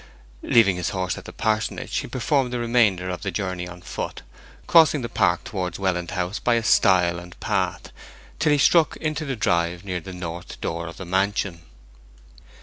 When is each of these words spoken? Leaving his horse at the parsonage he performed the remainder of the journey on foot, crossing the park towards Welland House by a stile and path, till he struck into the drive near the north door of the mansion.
Leaving 0.41 0.77
his 0.77 0.89
horse 0.89 1.15
at 1.15 1.25
the 1.25 1.31
parsonage 1.31 1.97
he 1.97 2.07
performed 2.07 2.51
the 2.51 2.57
remainder 2.57 3.11
of 3.11 3.21
the 3.21 3.29
journey 3.29 3.67
on 3.67 3.83
foot, 3.83 4.23
crossing 4.65 5.03
the 5.03 5.07
park 5.07 5.43
towards 5.43 5.77
Welland 5.77 6.09
House 6.09 6.39
by 6.39 6.55
a 6.55 6.63
stile 6.63 7.19
and 7.19 7.39
path, 7.39 7.91
till 8.39 8.51
he 8.51 8.57
struck 8.57 8.97
into 8.97 9.25
the 9.25 9.35
drive 9.35 9.85
near 9.85 9.99
the 9.99 10.11
north 10.11 10.59
door 10.59 10.87
of 10.87 10.97
the 10.97 11.05
mansion. 11.05 11.61